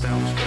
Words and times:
Sounds 0.00 0.37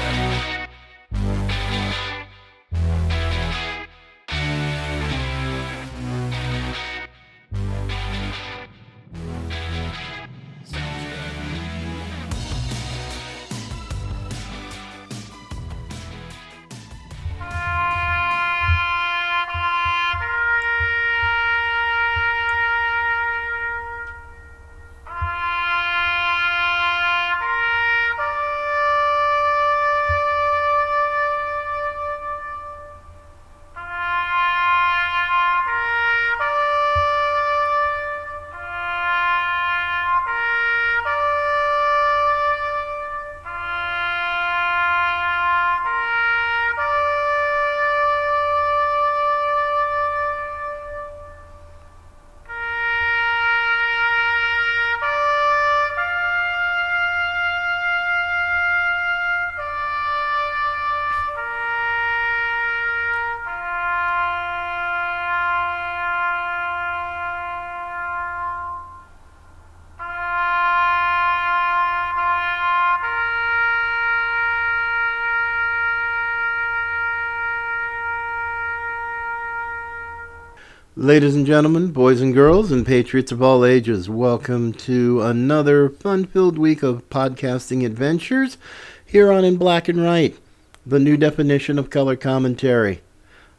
Ladies 81.02 81.34
and 81.34 81.48
gentlemen, 81.48 81.88
boys 81.88 82.22
and 82.22 82.32
girls, 82.32 82.72
and 82.72 82.86
patriots 82.86 83.32
of 83.32 83.42
all 83.42 83.66
ages, 83.66 84.08
welcome 84.08 84.72
to 84.74 85.24
another 85.24 85.90
fun 85.90 86.26
filled 86.26 86.60
week 86.60 86.84
of 86.84 87.10
podcasting 87.10 87.84
adventures 87.84 88.60
here 89.04 89.32
on 89.32 89.44
In 89.44 89.58
Black 89.58 89.88
and 89.88 90.04
Right, 90.04 90.38
the 90.86 91.00
new 91.00 91.18
definition 91.18 91.80
of 91.80 91.90
color 91.90 92.16
commentary. 92.16 93.02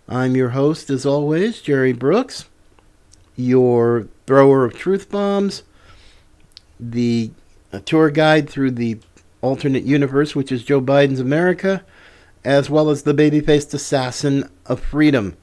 I'm 0.09 0.37
your 0.37 0.51
host, 0.51 0.89
as 0.89 1.05
always, 1.05 1.61
Jerry 1.61 1.93
Brooks, 1.93 2.49
your 3.34 4.06
thrower 4.29 4.65
of 4.65 4.75
truth 4.75 5.11
bombs, 5.11 5.65
the 6.79 7.33
uh, 7.73 7.81
tour 7.84 8.11
guide 8.11 8.49
through 8.49 8.71
the 8.71 9.01
alternate 9.41 9.83
universe, 9.83 10.37
which 10.37 10.53
is 10.53 10.62
Joe 10.62 10.81
Biden's 10.81 11.19
America, 11.19 11.83
as 12.45 12.71
well 12.71 12.89
as 12.89 13.03
the 13.03 13.12
baby 13.12 13.41
faced 13.41 13.75
assassin 13.75 14.49
of 14.65 14.79
freedom 14.79 15.37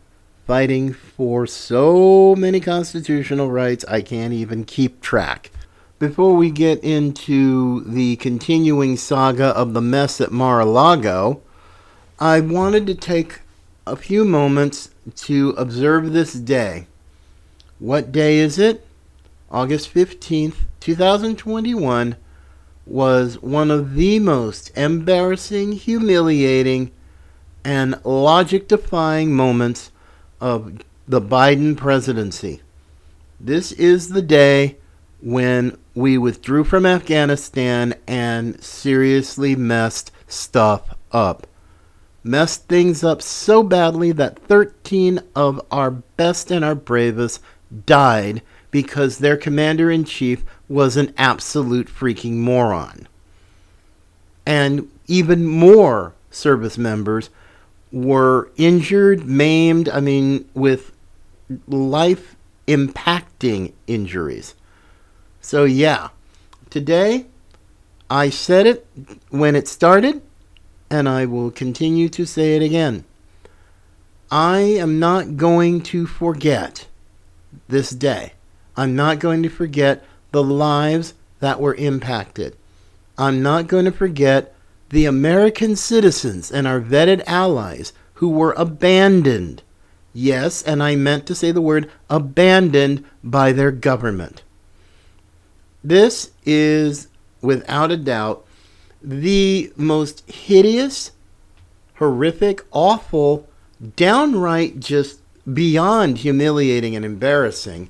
fighting 0.50 0.92
for 0.92 1.46
so 1.46 2.34
many 2.36 2.60
constitutional 2.60 3.52
rights 3.52 3.86
I 3.88 4.02
can't 4.02 4.34
even 4.34 4.64
keep 4.64 5.00
track. 5.00 5.52
Before 6.00 6.36
we 6.36 6.50
get 6.50 6.84
into 6.84 7.84
the 7.84 8.16
continuing 8.16 8.98
saga 8.98 9.50
of 9.50 9.76
the 9.76 9.82
mess 9.82 10.20
at 10.20 10.32
Mar 10.32 10.60
a 10.60 10.66
Lago, 10.66 11.44
I 12.18 12.40
wanted 12.40 12.88
to 12.88 12.96
take 12.96 13.42
a 13.86 13.96
few 13.96 14.26
moments 14.26 14.90
to 15.18 15.52
observe 15.52 16.14
this 16.14 16.34
day. 16.34 16.88
What 17.78 18.12
day 18.12 18.40
is 18.40 18.58
it? 18.58 18.88
August 19.52 19.94
15th, 19.94 20.56
2021 20.80 22.16
was 22.88 23.40
one 23.44 23.70
of 23.70 23.94
the 23.94 24.18
most 24.18 24.76
embarrassing, 24.76 25.74
humiliating, 25.74 26.92
and 27.64 28.04
logic 28.04 28.68
defying 28.68 29.32
moments 29.32 29.92
of 30.40 30.80
the 31.08 31.22
Biden 31.22 31.76
presidency. 31.76 32.62
This 33.40 33.72
is 33.72 34.10
the 34.10 34.22
day 34.22 34.78
when 35.22 35.78
we 35.96 36.18
withdrew 36.18 36.64
from 36.64 36.86
Afghanistan 36.86 37.94
and 38.08 38.62
seriously 38.64 39.56
messed 39.56 40.12
stuff 40.28 40.96
up. 41.12 41.48
Messed 42.24 42.68
things 42.68 43.04
up 43.04 43.22
so 43.22 43.64
badly 43.64 44.12
that 44.12 44.40
13 44.40 45.22
of 45.36 45.62
our 45.72 45.92
best 45.92 46.52
and 46.52 46.64
our 46.64 46.76
bravest 46.76 47.42
died 47.86 48.42
because 48.72 49.18
their 49.18 49.38
commander 49.38 49.90
in 49.90 50.04
chief 50.04 50.44
was 50.68 50.96
an 50.96 51.14
absolute 51.18 51.88
freaking 51.88 52.36
moron. 52.36 53.08
And 54.46 54.90
even 55.08 55.46
more 55.46 56.14
service 56.30 56.78
members 56.78 57.30
were 57.92 58.52
injured, 58.56 59.26
maimed, 59.26 59.90
I 59.90 60.00
mean, 60.00 60.48
with 60.54 60.92
life 61.68 62.36
impacting 62.68 63.74
injuries. 63.88 64.56
So, 65.42 65.64
yeah, 65.64 66.10
today 66.70 67.26
I 68.10 68.30
said 68.30 68.68
it 68.68 68.88
when 69.30 69.56
it 69.56 69.68
started, 69.68 70.22
and 70.90 71.10
I 71.10 71.26
will 71.26 71.52
continue 71.52 72.10
to 72.10 72.26
say 72.26 72.56
it 72.56 72.62
again. 72.62 73.06
I 74.32 74.60
am 74.60 75.00
not 75.00 75.38
going 75.38 75.82
to 75.84 76.06
forget 76.06 76.88
this 77.68 77.90
day. 77.90 78.34
I'm 78.78 78.96
not 78.96 79.20
going 79.20 79.42
to 79.44 79.50
forget 79.50 80.06
the 80.32 80.44
lives 80.44 81.16
that 81.40 81.60
were 81.60 81.76
impacted. 81.76 82.56
I'm 83.18 83.42
not 83.42 83.68
going 83.68 83.86
to 83.86 83.92
forget 83.92 84.56
the 84.90 85.06
American 85.06 85.76
citizens 85.76 86.52
and 86.52 86.68
our 86.68 86.82
vetted 86.82 87.24
allies 87.28 87.94
who 88.16 88.30
were 88.30 88.54
abandoned. 88.54 89.62
Yes, 90.14 90.64
and 90.64 90.82
I 90.82 90.96
meant 90.96 91.26
to 91.28 91.36
say 91.36 91.52
the 91.52 91.62
word 91.62 91.90
abandoned 92.10 93.06
by 93.24 93.52
their 93.52 93.72
government. 93.72 94.44
This 95.84 96.32
is, 96.46 97.08
without 97.42 97.92
a 97.92 97.98
doubt, 97.98 98.46
the 99.02 99.72
most 99.78 100.30
hideous, 100.30 101.12
horrific, 101.96 102.66
awful, 102.72 103.48
downright 103.96 104.80
just 104.80 105.22
beyond 105.54 106.20
humiliating 106.20 106.96
and 106.96 107.06
embarrassing 107.06 107.90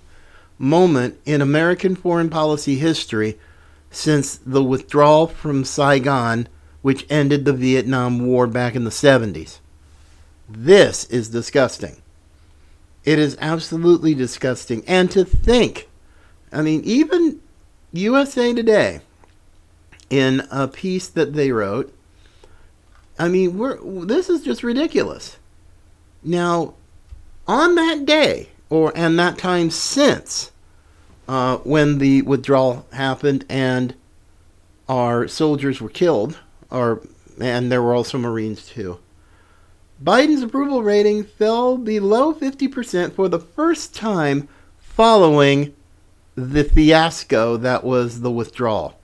moment 0.59 1.17
in 1.25 1.41
American 1.41 1.95
foreign 1.95 2.29
policy 2.29 2.75
history 2.75 3.39
since 3.89 4.37
the 4.37 4.63
withdrawal 4.63 5.25
from 5.25 5.63
Saigon 5.63 6.47
which 6.81 7.05
ended 7.09 7.45
the 7.45 7.53
Vietnam 7.53 8.25
War 8.25 8.47
back 8.47 8.75
in 8.75 8.83
the 8.83 8.89
70s. 8.89 9.59
This 10.47 11.05
is 11.05 11.29
disgusting. 11.29 11.97
It 13.05 13.19
is 13.19 13.37
absolutely 13.39 14.13
disgusting. 14.13 14.83
And 14.87 15.11
to 15.11 15.23
think, 15.23 15.87
I 16.51 16.61
mean, 16.61 16.81
even 16.83 17.41
USA 17.91 18.53
Today, 18.53 19.01
in 20.09 20.47
a 20.51 20.67
piece 20.67 21.07
that 21.07 21.33
they 21.33 21.51
wrote, 21.51 21.93
I 23.17 23.27
mean, 23.27 23.57
we're, 23.57 23.77
this 24.05 24.29
is 24.29 24.41
just 24.41 24.63
ridiculous. 24.63 25.37
Now, 26.23 26.75
on 27.47 27.75
that 27.75 28.05
day, 28.05 28.49
or 28.69 28.91
and 28.95 29.17
that 29.19 29.37
time 29.37 29.69
since, 29.69 30.51
uh, 31.27 31.57
when 31.57 31.97
the 31.97 32.21
withdrawal 32.23 32.85
happened 32.93 33.45
and 33.49 33.93
our 34.87 35.27
soldiers 35.27 35.81
were 35.81 35.89
killed, 35.89 36.39
or 36.69 37.01
and 37.39 37.71
there 37.71 37.81
were 37.81 37.93
also 37.93 38.17
Marines 38.17 38.65
too. 38.65 38.99
Biden's 40.03 40.41
approval 40.41 40.81
rating 40.81 41.23
fell 41.23 41.77
below 41.77 42.33
50% 42.33 43.13
for 43.13 43.27
the 43.27 43.39
first 43.39 43.93
time 43.93 44.47
following 44.79 45.73
the 46.35 46.63
fiasco 46.63 47.57
that 47.57 47.83
was 47.83 48.21
the 48.21 48.31
withdrawal. 48.31 48.97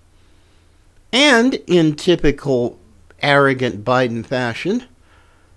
And 1.12 1.56
in 1.68 1.96
typical 1.96 2.80
arrogant 3.22 3.84
Biden 3.84 4.26
fashion, 4.26 4.86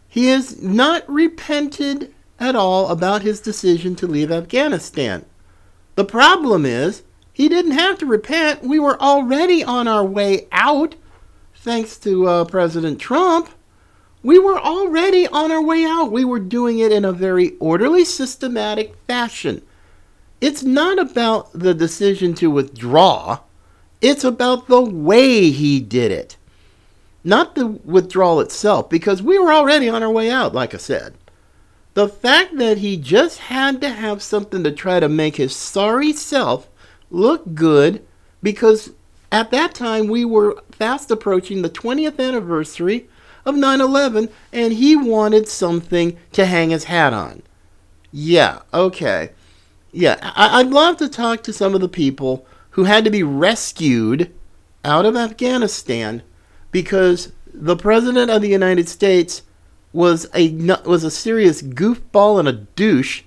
he 0.09 0.27
has 0.29 0.61
not 0.63 1.09
repented 1.09 2.13
at 2.41 2.57
all 2.57 2.89
about 2.89 3.23
his 3.23 3.41
decision 3.41 3.95
to 3.97 4.07
leave 4.07 4.31
Afghanistan. 4.31 5.25
The 5.97 6.05
problem 6.05 6.65
is, 6.65 7.03
he 7.33 7.49
didn't 7.49 7.73
have 7.73 7.99
to 7.99 8.07
repent. 8.07 8.63
We 8.63 8.79
were 8.79 9.01
already 9.01 9.63
on 9.63 9.87
our 9.87 10.05
way 10.05 10.49
out 10.51 10.95
thanks 11.61 11.97
to 11.99 12.27
uh, 12.27 12.45
President 12.45 13.01
Trump, 13.01 13.51
we 14.23 14.39
were 14.39 14.59
already 14.59 15.27
on 15.29 15.53
our 15.53 15.63
way 15.63 15.85
out. 15.85 16.11
We 16.11 16.25
were 16.25 16.41
doing 16.41 16.79
it 16.81 16.91
in 16.93 17.05
a 17.05 17.13
very 17.13 17.57
orderly, 17.59 18.05
systematic 18.05 18.97
fashion. 19.07 19.63
It's 20.41 20.63
not 20.63 20.99
about 20.99 21.53
the 21.53 21.75
decision 21.75 22.35
to 22.35 22.51
withdraw, 22.51 23.41
it's 24.01 24.25
about 24.25 24.69
the 24.69 24.81
way 24.81 25.51
he 25.51 25.81
did 25.81 26.13
it. 26.13 26.37
not 27.25 27.55
the 27.55 27.67
withdrawal 27.67 28.41
itself, 28.41 28.89
because 28.89 29.23
we 29.23 29.39
were 29.39 29.53
already 29.53 29.89
on 29.89 30.03
our 30.03 30.11
way 30.11 30.31
out, 30.31 30.55
like 30.55 30.73
I 30.75 30.79
said. 30.79 31.15
The 31.95 32.09
fact 32.09 32.57
that 32.59 32.79
he 32.79 32.97
just 32.97 33.39
had 33.39 33.81
to 33.81 33.89
have 33.91 34.23
something 34.23 34.63
to 34.65 34.73
try 34.73 35.01
to 35.01 35.09
make 35.09 35.37
his 35.37 35.55
sorry 35.55 36.13
self 36.13 36.69
look 37.11 37.55
good, 37.55 38.05
because 38.43 38.93
at 39.31 39.51
that 39.51 39.75
time 39.75 40.09
we 40.09 40.25
were 40.25 40.63
fast 40.71 41.11
approaching 41.11 41.63
the 41.63 41.71
20th 41.71 42.19
anniversary 42.19 43.09
of 43.45 43.55
9 43.55 43.81
11, 43.81 44.29
and 44.53 44.73
he 44.75 44.97
wanted 44.97 45.49
something 45.49 46.17
to 46.33 46.47
hang 46.47 46.71
his 46.71 46.85
hat 46.85 47.13
on. 47.13 47.43
Yeah, 48.13 48.61
okay. 48.73 49.31
Yeah, 49.93 50.17
I- 50.23 50.61
I'd 50.61 50.69
love 50.71 50.97
to 50.99 51.09
talk 51.09 51.43
to 51.43 51.53
some 51.53 51.75
of 51.75 51.81
the 51.81 51.89
people 51.89 52.47
who 52.71 52.85
had 52.85 53.05
to 53.05 53.11
be 53.11 53.23
rescued 53.23 54.33
out 54.85 55.07
of 55.07 55.17
Afghanistan 55.17 56.23
because 56.71 57.33
the 57.53 57.77
president 57.77 58.31
of 58.31 58.43
the 58.43 58.49
United 58.49 58.89
States 58.89 59.43
was 59.93 60.27
a 60.35 60.51
was 60.85 61.03
a 61.03 61.11
serious 61.11 61.63
goofball 61.63 62.39
and 62.39 62.47
a 62.47 62.53
douche 62.53 63.23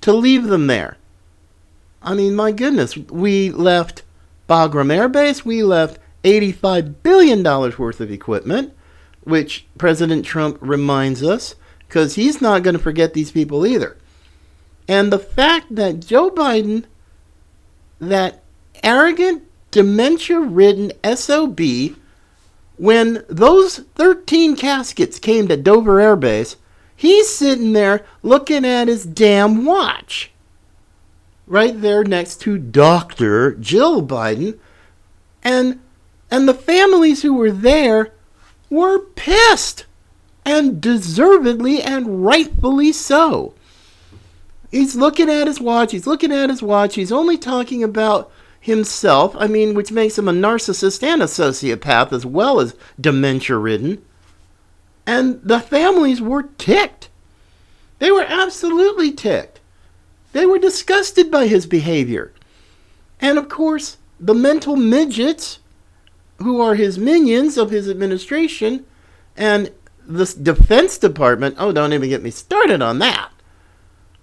to 0.00 0.12
leave 0.12 0.44
them 0.44 0.66
there. 0.66 0.96
I 2.02 2.14
mean, 2.14 2.34
my 2.34 2.52
goodness, 2.52 2.96
we 2.96 3.50
left 3.50 4.02
Bagram 4.48 4.92
Air 4.92 5.08
Base, 5.08 5.44
we 5.44 5.62
left 5.62 5.98
$85 6.24 7.02
billion 7.02 7.42
worth 7.42 8.00
of 8.00 8.10
equipment, 8.10 8.72
which 9.22 9.66
President 9.76 10.24
Trump 10.24 10.58
reminds 10.60 11.22
us, 11.22 11.54
because 11.86 12.14
he's 12.14 12.40
not 12.40 12.62
going 12.62 12.76
to 12.76 12.82
forget 12.82 13.14
these 13.14 13.30
people 13.30 13.66
either. 13.66 13.96
And 14.88 15.12
the 15.12 15.18
fact 15.18 15.74
that 15.74 16.00
Joe 16.00 16.30
Biden, 16.30 16.84
that 18.00 18.42
arrogant, 18.82 19.44
dementia 19.70 20.40
ridden 20.40 20.92
SOB, 21.14 21.60
when 22.76 23.24
those 23.28 23.78
13 23.96 24.56
caskets 24.56 25.18
came 25.18 25.48
to 25.48 25.56
Dover 25.56 26.00
Air 26.00 26.16
Base, 26.16 26.56
he's 26.96 27.28
sitting 27.28 27.74
there 27.74 28.06
looking 28.22 28.64
at 28.64 28.88
his 28.88 29.04
damn 29.04 29.64
watch. 29.64 30.30
Right 31.48 31.80
there 31.80 32.04
next 32.04 32.42
to 32.42 32.58
Dr. 32.58 33.54
Jill 33.54 34.06
Biden. 34.06 34.58
And 35.42 35.80
and 36.30 36.46
the 36.46 36.54
families 36.54 37.22
who 37.22 37.32
were 37.32 37.50
there 37.50 38.12
were 38.68 38.98
pissed. 38.98 39.86
And 40.44 40.80
deservedly 40.80 41.82
and 41.82 42.24
rightfully 42.24 42.92
so. 42.92 43.54
He's 44.70 44.94
looking 44.94 45.30
at 45.30 45.46
his 45.46 45.60
watch. 45.60 45.92
He's 45.92 46.06
looking 46.06 46.32
at 46.32 46.50
his 46.50 46.62
watch. 46.62 46.94
He's 46.94 47.12
only 47.12 47.38
talking 47.38 47.82
about 47.82 48.30
himself. 48.60 49.34
I 49.38 49.46
mean, 49.46 49.74
which 49.74 49.90
makes 49.90 50.18
him 50.18 50.28
a 50.28 50.32
narcissist 50.32 51.02
and 51.02 51.22
a 51.22 51.26
sociopath 51.26 52.12
as 52.12 52.26
well 52.26 52.60
as 52.60 52.74
dementia 53.00 53.56
ridden. 53.56 54.04
And 55.06 55.40
the 55.42 55.60
families 55.60 56.20
were 56.20 56.42
ticked. 56.58 57.08
They 57.98 58.10
were 58.10 58.26
absolutely 58.28 59.12
ticked. 59.12 59.57
They 60.32 60.46
were 60.46 60.58
disgusted 60.58 61.30
by 61.30 61.46
his 61.46 61.66
behavior. 61.66 62.32
And 63.20 63.38
of 63.38 63.48
course, 63.48 63.96
the 64.20 64.34
mental 64.34 64.76
midgets 64.76 65.58
who 66.38 66.60
are 66.60 66.74
his 66.74 66.98
minions 66.98 67.56
of 67.56 67.70
his 67.70 67.88
administration 67.88 68.84
and 69.36 69.72
the 70.06 70.24
Defense 70.40 70.98
Department. 70.98 71.56
Oh, 71.58 71.72
don't 71.72 71.92
even 71.92 72.08
get 72.08 72.22
me 72.22 72.30
started 72.30 72.80
on 72.80 72.98
that. 73.00 73.30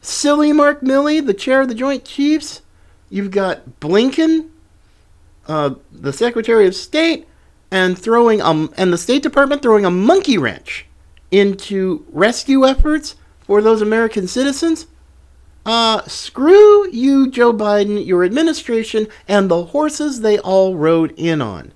Silly 0.02 0.52
Mark 0.54 0.82
Milley, 0.82 1.26
the 1.26 1.34
chair 1.34 1.62
of 1.62 1.68
the 1.68 1.76
Joint 1.76 2.06
Chiefs. 2.06 2.62
You've 3.10 3.32
got 3.32 3.80
Blinken, 3.80 4.50
uh, 5.48 5.76
the 5.92 6.14
Secretary 6.14 6.68
of 6.68 6.76
State, 6.76 7.28
and 7.72 7.98
throwing 7.98 8.42
um 8.42 8.74
and 8.78 8.94
the 8.94 8.98
State 8.98 9.24
Department 9.24 9.62
throwing 9.62 9.86
a 9.86 9.92
monkey 9.92 10.38
wrench 10.38 10.86
into 11.32 12.06
rescue 12.12 12.66
efforts 12.66 13.16
for 13.42 13.62
those 13.62 13.82
American 13.82 14.28
citizens. 14.28 14.88
Uh, 15.66 16.04
screw 16.04 16.88
you, 16.92 17.30
Joe 17.30 17.52
Biden, 17.52 18.06
your 18.06 18.24
administration, 18.24 19.08
and 19.28 19.50
the 19.50 19.66
horses 19.66 20.22
they 20.22 20.38
all 20.38 20.76
rode 20.76 21.12
in 21.18 21.42
on. 21.42 21.72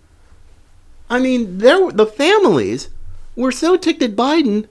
I 1.09 1.19
mean, 1.19 1.57
there 1.57 1.91
the 1.91 2.05
families 2.05 2.89
were 3.35 3.51
so 3.51 3.77
ticked 3.77 4.03
at 4.03 4.15
Biden. 4.15 4.67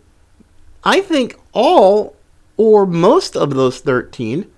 I 0.85 1.01
think 1.01 1.39
all 1.53 2.15
or 2.57 2.87
most 2.87 3.37
of 3.37 3.55
those 3.55 3.81
13 3.81 4.49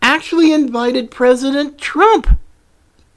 actually 0.00 0.52
invited 0.52 1.10
President 1.10 1.78
Trump 1.78 2.38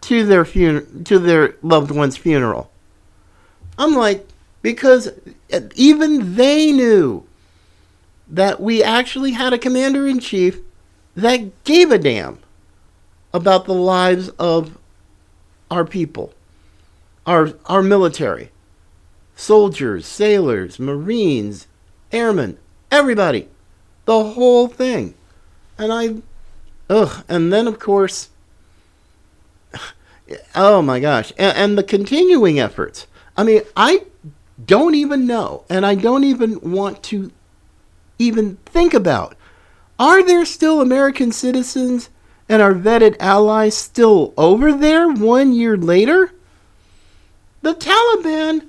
to 0.01 0.25
their 0.25 0.45
fun- 0.45 1.03
to 1.05 1.19
their 1.19 1.55
loved 1.61 1.91
one's 1.91 2.17
funeral. 2.17 2.71
I'm 3.77 3.95
like 3.95 4.27
because 4.63 5.11
even 5.75 6.35
they 6.35 6.71
knew 6.71 7.23
that 8.27 8.59
we 8.59 8.81
actually 8.81 9.31
had 9.31 9.53
a 9.53 9.59
commander 9.59 10.07
in 10.07 10.19
chief 10.19 10.59
that 11.15 11.63
gave 11.63 11.91
a 11.91 11.97
damn 11.97 12.39
about 13.33 13.65
the 13.65 13.73
lives 13.73 14.29
of 14.39 14.77
our 15.69 15.85
people, 15.85 16.33
our 17.25 17.53
our 17.65 17.81
military, 17.81 18.51
soldiers, 19.35 20.05
sailors, 20.05 20.79
marines, 20.79 21.67
airmen, 22.11 22.57
everybody, 22.89 23.47
the 24.05 24.23
whole 24.33 24.67
thing. 24.67 25.13
And 25.77 25.91
I 25.91 26.15
ugh, 26.89 27.23
and 27.27 27.51
then 27.51 27.67
of 27.67 27.79
course 27.79 28.29
oh 30.55 30.81
my 30.81 30.99
gosh, 30.99 31.31
and, 31.37 31.57
and 31.57 31.77
the 31.77 31.83
continuing 31.83 32.59
efforts. 32.59 33.07
I 33.37 33.43
mean, 33.43 33.61
I 33.75 34.05
don't 34.63 34.95
even 34.95 35.25
know, 35.25 35.63
and 35.69 35.85
I 35.85 35.95
don't 35.95 36.23
even 36.23 36.59
want 36.71 37.01
to 37.03 37.31
even 38.19 38.57
think 38.65 38.93
about 38.93 39.35
are 40.01 40.23
there 40.23 40.45
still 40.45 40.81
American 40.81 41.31
citizens 41.31 42.09
and 42.49 42.59
our 42.59 42.73
vetted 42.73 43.15
allies 43.19 43.77
still 43.77 44.33
over 44.35 44.73
there 44.73 45.07
one 45.07 45.53
year 45.53 45.77
later? 45.77 46.31
The 47.61 47.75
Taliban 47.75 48.67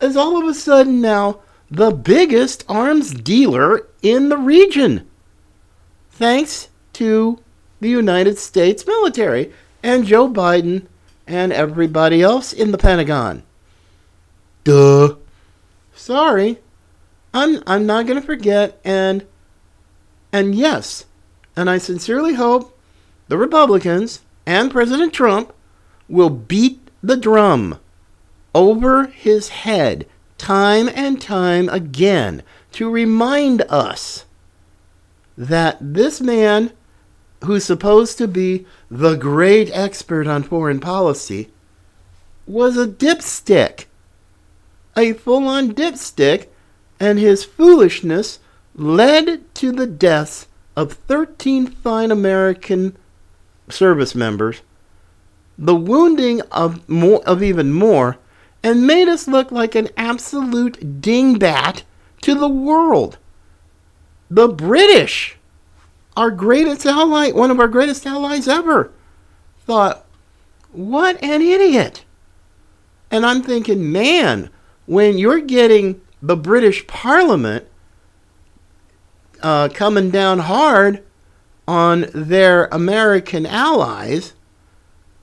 is 0.00 0.16
all 0.16 0.40
of 0.40 0.48
a 0.48 0.54
sudden 0.54 1.02
now 1.02 1.40
the 1.70 1.90
biggest 1.90 2.64
arms 2.66 3.12
dealer 3.12 3.86
in 4.00 4.30
the 4.30 4.38
region, 4.38 5.06
thanks 6.12 6.70
to 6.94 7.38
the 7.80 7.90
United 7.90 8.38
States 8.38 8.86
military 8.86 9.52
and 9.82 10.06
Joe 10.06 10.30
Biden 10.30 10.86
and 11.26 11.52
everybody 11.52 12.22
else 12.22 12.54
in 12.54 12.70
the 12.70 12.78
Pentagon. 12.78 13.42
Duh. 14.64 15.16
Sorry. 15.94 16.58
I'm 17.34 17.62
I'm 17.66 17.84
not 17.84 18.06
going 18.06 18.18
to 18.18 18.26
forget 18.26 18.80
and 18.82 19.26
and 20.32 20.54
yes, 20.54 21.06
and 21.56 21.68
I 21.68 21.78
sincerely 21.78 22.34
hope 22.34 22.76
the 23.28 23.38
Republicans 23.38 24.20
and 24.46 24.70
President 24.70 25.12
Trump 25.12 25.52
will 26.08 26.30
beat 26.30 26.80
the 27.02 27.16
drum 27.16 27.78
over 28.54 29.06
his 29.06 29.48
head 29.50 30.06
time 30.38 30.88
and 30.94 31.20
time 31.20 31.68
again 31.68 32.42
to 32.72 32.90
remind 32.90 33.62
us 33.62 34.24
that 35.36 35.78
this 35.80 36.20
man, 36.20 36.72
who's 37.44 37.64
supposed 37.64 38.18
to 38.18 38.28
be 38.28 38.66
the 38.90 39.14
great 39.14 39.70
expert 39.72 40.26
on 40.26 40.42
foreign 40.42 40.80
policy, 40.80 41.50
was 42.46 42.76
a 42.76 42.86
dipstick. 42.86 43.86
A 44.96 45.12
full 45.12 45.46
on 45.46 45.72
dipstick, 45.72 46.48
and 46.98 47.18
his 47.18 47.44
foolishness 47.44 48.38
led 48.80 49.54
to 49.54 49.72
the 49.72 49.86
deaths 49.86 50.48
of 50.74 50.94
13 50.94 51.66
fine 51.66 52.10
American 52.10 52.96
service 53.68 54.14
members, 54.14 54.62
the 55.58 55.76
wounding 55.76 56.40
of 56.50 56.88
more 56.88 57.22
of 57.28 57.42
even 57.42 57.72
more, 57.72 58.16
and 58.62 58.86
made 58.86 59.06
us 59.06 59.28
look 59.28 59.52
like 59.52 59.74
an 59.74 59.88
absolute 59.98 61.02
dingbat 61.02 61.82
to 62.22 62.34
the 62.34 62.48
world. 62.48 63.18
The 64.30 64.48
British, 64.48 65.36
our 66.16 66.30
greatest 66.30 66.86
ally, 66.86 67.32
one 67.32 67.50
of 67.50 67.60
our 67.60 67.68
greatest 67.68 68.06
allies 68.06 68.48
ever, 68.48 68.90
thought, 69.66 70.06
what 70.72 71.22
an 71.22 71.42
idiot. 71.42 72.04
And 73.10 73.26
I'm 73.26 73.42
thinking, 73.42 73.92
man, 73.92 74.48
when 74.86 75.18
you're 75.18 75.40
getting 75.40 76.00
the 76.22 76.36
British 76.36 76.86
Parliament 76.86 77.66
uh, 79.42 79.68
coming 79.68 80.10
down 80.10 80.40
hard 80.40 81.02
on 81.66 82.06
their 82.14 82.66
American 82.66 83.46
allies 83.46 84.32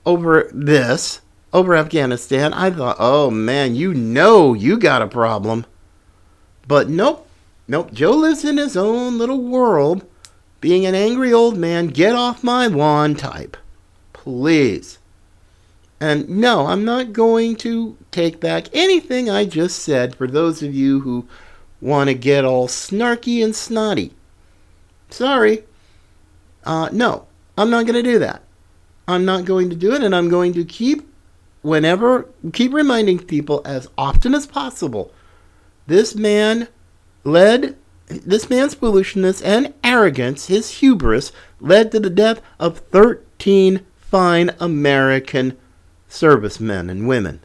over 0.06 0.50
this, 0.52 1.20
over 1.52 1.76
Afghanistan, 1.76 2.52
I 2.54 2.70
thought, 2.70 2.96
oh 2.98 3.30
man, 3.30 3.74
you 3.74 3.92
know 3.92 4.54
you 4.54 4.78
got 4.78 5.02
a 5.02 5.06
problem. 5.06 5.66
But 6.66 6.88
nope, 6.88 7.28
nope, 7.66 7.92
Joe 7.92 8.12
lives 8.12 8.44
in 8.44 8.56
his 8.56 8.76
own 8.76 9.18
little 9.18 9.42
world, 9.42 10.06
being 10.60 10.86
an 10.86 10.94
angry 10.94 11.32
old 11.32 11.56
man, 11.56 11.88
get 11.88 12.14
off 12.14 12.42
my 12.42 12.66
lawn 12.66 13.14
type. 13.14 13.56
Please. 14.12 14.98
And 16.00 16.28
no, 16.28 16.66
I'm 16.66 16.84
not 16.84 17.12
going 17.12 17.56
to 17.56 17.96
take 18.10 18.40
back 18.40 18.66
anything 18.72 19.28
I 19.28 19.44
just 19.44 19.80
said 19.80 20.14
for 20.14 20.26
those 20.26 20.62
of 20.62 20.74
you 20.74 21.00
who 21.00 21.26
want 21.80 22.08
to 22.08 22.14
get 22.14 22.44
all 22.44 22.68
snarky 22.68 23.42
and 23.44 23.54
snotty. 23.54 24.12
Sorry. 25.10 25.64
Uh, 26.64 26.88
no, 26.92 27.26
I'm 27.56 27.70
not 27.70 27.86
going 27.86 28.02
to 28.02 28.10
do 28.10 28.18
that. 28.18 28.42
I'm 29.06 29.24
not 29.24 29.44
going 29.44 29.70
to 29.70 29.76
do 29.76 29.94
it, 29.94 30.02
and 30.02 30.14
I'm 30.14 30.28
going 30.28 30.52
to 30.52 30.64
keep, 30.64 31.10
whenever, 31.62 32.28
keep 32.52 32.74
reminding 32.74 33.20
people 33.20 33.62
as 33.64 33.88
often 33.96 34.34
as 34.34 34.46
possible 34.46 35.12
this 35.88 36.14
man 36.14 36.68
led, 37.24 37.74
this 38.06 38.50
man's 38.50 38.74
foolishness 38.74 39.40
and 39.40 39.72
arrogance, 39.82 40.46
his 40.46 40.70
hubris, 40.80 41.32
led 41.60 41.90
to 41.92 42.00
the 42.00 42.10
death 42.10 42.42
of 42.60 42.78
13 42.90 43.84
fine 43.96 44.50
American 44.60 45.56
servicemen 46.06 46.90
and 46.90 47.08
women. 47.08 47.40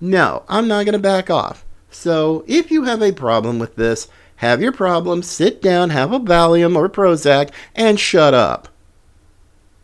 No, 0.00 0.44
I'm 0.48 0.68
not 0.68 0.84
going 0.84 0.92
to 0.92 0.98
back 1.00 1.28
off. 1.28 1.64
So 1.90 2.44
if 2.46 2.70
you 2.70 2.84
have 2.84 3.02
a 3.02 3.12
problem 3.12 3.58
with 3.58 3.76
this, 3.76 4.08
have 4.36 4.62
your 4.62 4.72
problem, 4.72 5.22
sit 5.22 5.60
down, 5.60 5.90
have 5.90 6.12
a 6.12 6.20
Valium 6.20 6.76
or 6.76 6.88
Prozac, 6.88 7.50
and 7.74 8.00
shut 8.00 8.32
up. 8.32 8.68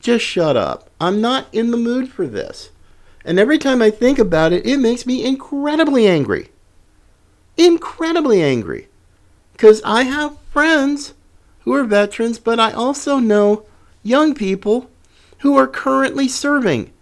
Just 0.01 0.25
shut 0.25 0.57
up. 0.57 0.89
I'm 1.01 1.21
not 1.21 1.47
in 1.53 1.73
the 1.73 1.77
mood 1.77 2.09
for 2.09 2.27
this. 2.27 2.71
And 3.25 3.39
every 3.39 3.59
time 3.59 3.83
I 3.83 3.91
think 3.91 4.19
about 4.19 4.53
it, 4.53 4.65
it 4.65 4.79
makes 4.79 5.05
me 5.05 5.25
incredibly 5.25 6.07
angry. 6.07 6.51
Incredibly 7.57 8.43
angry. 8.43 8.89
Because 9.53 9.83
I 9.85 10.05
have 10.05 10.39
friends 10.53 11.15
who 11.61 11.75
are 11.75 11.85
veterans, 11.85 12.39
but 12.39 12.61
I 12.61 12.73
also 12.73 13.19
know 13.19 13.65
young 14.03 14.35
people 14.35 14.89
who 15.39 15.57
are 15.57 15.67
currently 15.67 16.29
serving. 16.29 16.93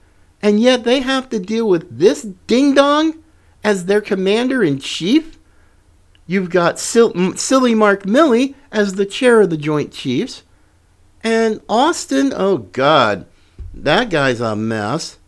And 0.40 0.60
yet 0.60 0.84
they 0.84 1.00
have 1.00 1.28
to 1.30 1.38
deal 1.38 1.68
with 1.68 1.98
this 1.98 2.22
ding 2.22 2.74
dong 2.74 3.22
as 3.64 3.86
their 3.86 4.00
commander 4.00 4.62
in 4.62 4.78
chief. 4.78 5.38
You've 6.26 6.50
got 6.50 6.78
silly 6.78 7.74
Mark 7.74 8.04
Milley 8.04 8.54
as 8.70 8.94
the 8.94 9.06
chair 9.06 9.40
of 9.40 9.50
the 9.50 9.56
Joint 9.56 9.92
Chiefs. 9.92 10.42
And 11.22 11.60
Austin, 11.68 12.32
oh 12.36 12.58
God, 12.58 13.26
that 13.72 14.10
guy's 14.10 14.40
a 14.40 14.54
mess. 14.54 15.18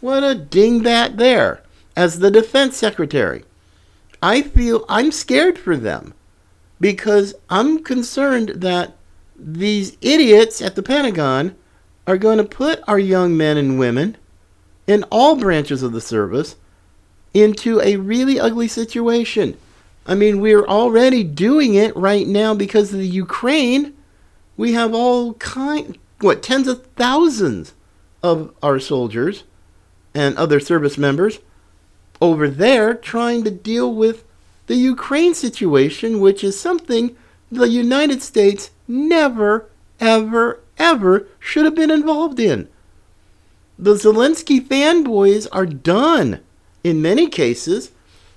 What 0.00 0.22
a 0.22 0.36
dingbat 0.38 1.16
there 1.16 1.62
as 1.96 2.18
the 2.20 2.30
defense 2.30 2.76
secretary. 2.76 3.44
I 4.22 4.42
feel 4.42 4.84
I'm 4.88 5.10
scared 5.10 5.58
for 5.58 5.76
them 5.76 6.14
because 6.80 7.34
I'm 7.50 7.82
concerned 7.82 8.50
that 8.56 8.96
these 9.36 9.96
idiots 10.00 10.60
at 10.60 10.74
the 10.74 10.82
Pentagon 10.82 11.56
are 12.06 12.18
going 12.18 12.38
to 12.38 12.44
put 12.44 12.80
our 12.86 12.98
young 12.98 13.36
men 13.36 13.56
and 13.56 13.78
women 13.78 14.16
in 14.86 15.04
all 15.04 15.36
branches 15.36 15.82
of 15.82 15.92
the 15.92 16.00
service 16.00 16.56
into 17.34 17.80
a 17.80 17.96
really 17.96 18.40
ugly 18.40 18.68
situation. 18.68 19.56
I 20.06 20.14
mean, 20.14 20.40
we're 20.40 20.66
already 20.66 21.22
doing 21.22 21.74
it 21.74 21.94
right 21.96 22.26
now 22.26 22.54
because 22.54 22.92
of 22.92 22.98
the 22.98 23.06
Ukraine. 23.06 23.94
We 24.56 24.72
have 24.72 24.94
all 24.94 25.34
kind, 25.34 25.98
what, 26.20 26.42
tens 26.42 26.66
of 26.66 26.86
thousands 26.96 27.74
of 28.22 28.54
our 28.62 28.80
soldiers 28.80 29.44
and 30.14 30.36
other 30.36 30.60
service 30.60 30.96
members 30.96 31.38
over 32.20 32.48
there 32.48 32.94
trying 32.94 33.44
to 33.44 33.50
deal 33.50 33.94
with 33.94 34.24
the 34.66 34.76
Ukraine 34.76 35.34
situation, 35.34 36.20
which 36.20 36.42
is 36.42 36.58
something 36.58 37.16
the 37.50 37.68
United 37.68 38.22
States 38.22 38.70
never, 38.86 39.68
ever, 40.00 40.60
ever 40.78 41.26
should 41.38 41.64
have 41.64 41.74
been 41.74 41.90
involved 41.90 42.40
in. 42.40 42.68
The 43.78 43.94
Zelensky 43.94 44.60
fanboys 44.60 45.46
are 45.52 45.66
done 45.66 46.40
in 46.88 47.02
many 47.02 47.28
cases, 47.28 47.92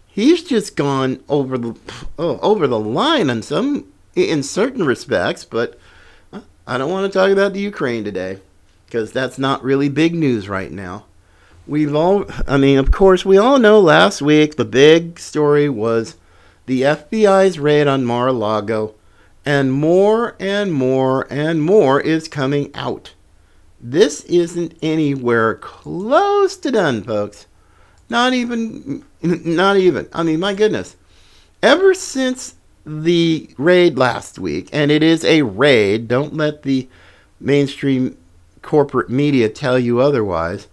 he's 0.08 0.44
just 0.44 0.76
gone 0.76 1.24
over 1.30 1.58
the 1.58 1.76
oh, 2.20 2.38
over 2.40 2.68
the 2.68 2.80
line 2.80 3.30
in 3.30 3.42
some 3.42 3.88
in 4.16 4.44
certain 4.44 4.86
respects. 4.86 5.46
But 5.46 5.80
I 6.68 6.78
don't 6.78 6.92
want 6.92 7.12
to 7.12 7.18
talk 7.18 7.32
about 7.32 7.54
the 7.54 7.60
Ukraine 7.60 8.04
today 8.04 8.40
because 8.86 9.12
that's 9.12 9.40
not 9.40 9.64
really 9.64 9.90
big 9.90 10.14
news 10.14 10.50
right 10.50 10.72
now. 10.72 11.06
We've 11.66 11.96
all, 11.96 12.26
I 12.48 12.58
mean, 12.58 12.78
of 12.78 12.92
course, 12.92 13.24
we 13.24 13.38
all 13.38 13.60
know 13.60 13.80
last 13.80 14.22
week 14.22 14.56
the 14.56 14.66
big 14.66 15.20
story 15.20 15.70
was 15.70 16.16
the 16.66 16.82
FBI's 16.82 17.60
raid 17.60 17.88
on 17.88 18.04
Mar-a-Lago, 18.04 18.96
and 19.46 19.72
more 19.72 20.36
and 20.40 20.74
more 20.74 21.28
and 21.30 21.62
more 21.62 22.02
is 22.02 22.28
coming 22.28 22.72
out. 22.76 23.14
This 23.80 24.26
isn't 24.26 24.78
anywhere 24.82 25.56
close 25.56 26.58
to 26.58 26.72
done, 26.72 27.04
folks. 27.04 27.48
Not 28.12 28.34
even, 28.34 29.06
not 29.22 29.78
even. 29.78 30.06
I 30.12 30.24
mean, 30.24 30.42
my 30.42 30.54
goodness. 30.54 30.98
Ever 31.64 31.94
since 31.94 32.56
the 32.86 33.50
raid 33.58 33.98
last 33.98 34.38
week, 34.38 34.68
and 34.74 34.92
it 34.92 35.02
is 35.02 35.24
a 35.24 35.44
raid, 35.44 36.10
don't 36.10 36.36
let 36.36 36.64
the 36.64 36.90
mainstream 37.40 38.18
corporate 38.62 39.10
media 39.10 39.48
tell 39.48 39.80
you 39.80 40.02
otherwise. 40.02 40.68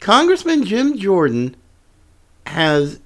Congressman 0.00 0.64
Jim 0.64 0.96
Jordan 0.96 1.54
has 2.46 3.00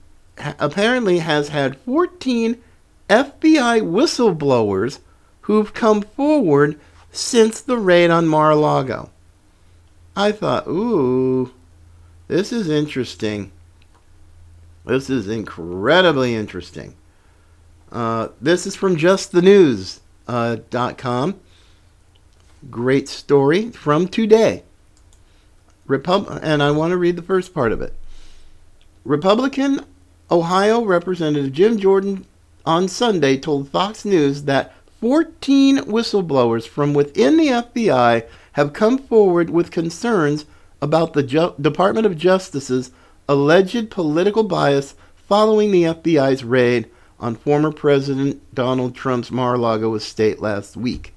apparently 0.60 1.18
has 1.18 1.48
had 1.48 1.78
14 1.78 2.62
FBI 3.10 3.82
whistleblowers 3.82 5.00
who've 5.40 5.74
come 5.74 6.02
forward 6.02 6.78
since 7.10 7.60
the 7.60 7.78
raid 7.78 8.10
on 8.10 8.28
Mar-a-Lago. 8.28 9.10
I 10.14 10.30
thought, 10.30 10.68
ooh, 10.68 11.52
this 12.32 12.50
is 12.50 12.70
interesting. 12.70 13.52
This 14.86 15.10
is 15.10 15.28
incredibly 15.28 16.34
interesting. 16.34 16.94
Uh, 17.92 18.28
this 18.40 18.66
is 18.66 18.74
from 18.74 18.96
justthenews.com. 18.96 21.30
Uh, 21.30 21.34
Great 22.70 23.08
story 23.10 23.70
from 23.70 24.08
today. 24.08 24.62
Repub- 25.86 26.40
and 26.42 26.62
I 26.62 26.70
want 26.70 26.92
to 26.92 26.96
read 26.96 27.16
the 27.16 27.22
first 27.22 27.52
part 27.52 27.70
of 27.70 27.82
it. 27.82 27.92
Republican 29.04 29.84
Ohio 30.30 30.86
Representative 30.86 31.52
Jim 31.52 31.76
Jordan 31.76 32.24
on 32.64 32.88
Sunday 32.88 33.36
told 33.36 33.68
Fox 33.68 34.06
News 34.06 34.44
that 34.44 34.72
14 35.02 35.80
whistleblowers 35.80 36.66
from 36.66 36.94
within 36.94 37.36
the 37.36 37.48
FBI 37.48 38.24
have 38.52 38.72
come 38.72 38.96
forward 38.96 39.50
with 39.50 39.70
concerns 39.70 40.46
about 40.82 41.12
the 41.14 41.22
Ju- 41.22 41.54
Department 41.58 42.04
of 42.04 42.18
Justice's 42.18 42.90
alleged 43.28 43.88
political 43.90 44.42
bias 44.42 44.94
following 45.14 45.70
the 45.70 45.84
FBI's 45.84 46.44
raid 46.44 46.90
on 47.20 47.36
former 47.36 47.70
President 47.70 48.42
Donald 48.52 48.94
Trump's 48.94 49.30
Mar-a-Lago 49.30 49.94
estate 49.94 50.40
last 50.40 50.76
week. 50.76 51.14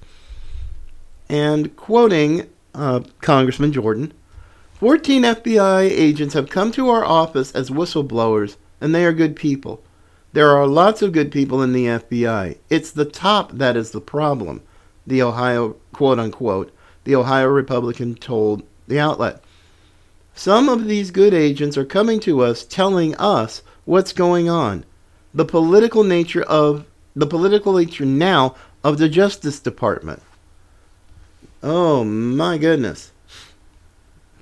And 1.27 1.75
quoting 1.75 2.47
uh, 2.75 3.01
Congressman 3.21 3.73
Jordan, 3.73 4.13
14 4.75 5.23
FBI 5.23 5.89
agents 5.89 6.35
have 6.35 6.49
come 6.49 6.71
to 6.73 6.89
our 6.89 7.03
office 7.03 7.51
as 7.53 7.71
whistleblowers, 7.71 8.57
and 8.79 8.93
they 8.93 9.03
are 9.03 9.13
good 9.13 9.35
people. 9.35 9.81
There 10.33 10.51
are 10.51 10.67
lots 10.67 11.01
of 11.01 11.13
good 11.13 11.31
people 11.31 11.63
in 11.63 11.73
the 11.73 11.85
FBI. 11.85 12.57
It's 12.69 12.91
the 12.91 13.05
top 13.05 13.53
that 13.53 13.75
is 13.75 13.91
the 13.91 14.01
problem, 14.01 14.61
the 15.07 15.23
Ohio, 15.23 15.77
quote 15.91 16.19
unquote, 16.19 16.71
the 17.05 17.15
Ohio 17.15 17.47
Republican 17.47 18.15
told 18.15 18.63
the 18.87 18.99
outlet. 18.99 19.41
Some 20.35 20.67
of 20.67 20.85
these 20.85 21.11
good 21.11 21.33
agents 21.33 21.77
are 21.77 21.85
coming 21.85 22.19
to 22.21 22.41
us 22.41 22.65
telling 22.65 23.15
us 23.15 23.63
what's 23.85 24.11
going 24.11 24.49
on. 24.49 24.83
The 25.33 25.45
political 25.45 26.03
nature 26.03 26.43
of 26.43 26.85
the 27.15 27.25
political 27.25 27.73
nature 27.73 28.05
now 28.05 28.55
of 28.83 28.97
the 28.97 29.07
Justice 29.07 29.59
Department. 29.61 30.21
Oh 31.63 32.03
my 32.03 32.57
goodness. 32.57 33.13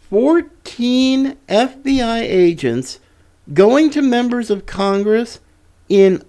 14 0.09 1.37
FBI 1.47 2.21
agents 2.21 2.99
going 3.53 3.89
to 3.91 4.01
members 4.01 4.49
of 4.49 4.65
Congress 4.65 5.39
in 5.89 6.23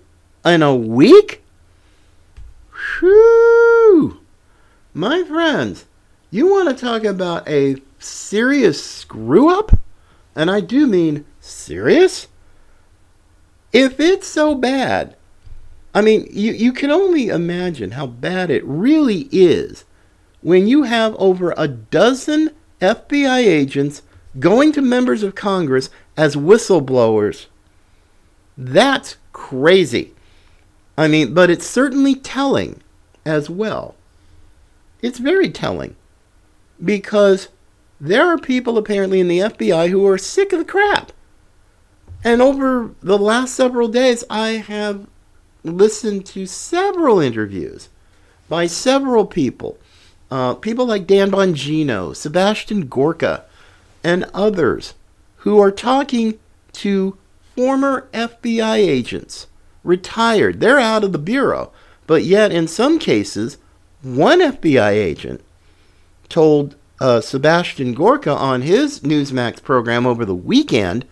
in 0.44 0.62
a 0.62 0.76
week? 0.76 1.42
Whew. 3.00 4.20
My 4.92 5.24
friends, 5.24 5.86
you 6.30 6.46
want 6.46 6.68
to 6.68 6.74
talk 6.74 7.04
about 7.04 7.48
a 7.48 7.76
serious 8.04 8.82
screw 8.82 9.56
up, 9.56 9.78
and 10.34 10.50
I 10.50 10.60
do 10.60 10.86
mean 10.86 11.24
serious, 11.40 12.28
if 13.72 13.98
it's 13.98 14.26
so 14.26 14.54
bad, 14.54 15.16
I 15.94 16.00
mean, 16.00 16.26
you, 16.30 16.52
you 16.52 16.72
can 16.72 16.90
only 16.90 17.28
imagine 17.28 17.92
how 17.92 18.06
bad 18.06 18.50
it 18.50 18.64
really 18.64 19.28
is 19.30 19.84
when 20.40 20.66
you 20.66 20.82
have 20.82 21.14
over 21.16 21.54
a 21.56 21.68
dozen 21.68 22.50
FBI 22.80 23.38
agents 23.38 24.02
going 24.38 24.72
to 24.72 24.82
members 24.82 25.22
of 25.22 25.34
Congress 25.34 25.90
as 26.16 26.36
whistleblowers. 26.36 27.46
That's 28.56 29.16
crazy. 29.32 30.14
I 30.98 31.08
mean, 31.08 31.34
but 31.34 31.50
it's 31.50 31.66
certainly 31.66 32.14
telling 32.14 32.82
as 33.24 33.48
well. 33.48 33.94
It's 35.02 35.18
very 35.18 35.50
telling 35.50 35.96
because 36.82 37.48
there 38.00 38.26
are 38.26 38.38
people 38.38 38.76
apparently 38.76 39.20
in 39.20 39.28
the 39.28 39.40
FBI 39.40 39.90
who 39.90 40.06
are 40.06 40.18
sick 40.18 40.52
of 40.52 40.58
the 40.58 40.64
crap. 40.64 41.12
And 42.22 42.40
over 42.40 42.94
the 43.02 43.18
last 43.18 43.54
several 43.54 43.88
days, 43.88 44.24
I 44.30 44.52
have 44.52 45.06
listened 45.62 46.26
to 46.26 46.46
several 46.46 47.20
interviews 47.20 47.88
by 48.48 48.66
several 48.66 49.26
people. 49.26 49.78
Uh, 50.30 50.54
people 50.54 50.86
like 50.86 51.06
Dan 51.06 51.30
Bongino, 51.30 52.16
Sebastian 52.16 52.86
Gorka, 52.86 53.44
and 54.02 54.24
others 54.34 54.94
who 55.38 55.60
are 55.60 55.70
talking 55.70 56.38
to 56.72 57.16
former 57.54 58.08
FBI 58.12 58.76
agents, 58.76 59.46
retired. 59.84 60.60
They're 60.60 60.80
out 60.80 61.04
of 61.04 61.12
the 61.12 61.18
Bureau. 61.18 61.72
But 62.06 62.24
yet, 62.24 62.52
in 62.52 62.68
some 62.68 62.98
cases, 62.98 63.58
one 64.02 64.40
FBI 64.40 64.90
agent 64.90 65.40
told 66.28 66.76
uh, 67.00 67.20
Sebastian 67.20 67.94
Gorka 67.94 68.30
on 68.30 68.62
his 68.62 69.00
Newsmax 69.00 69.62
program 69.62 70.06
over 70.06 70.24
the 70.24 70.34
weekend 70.34 71.04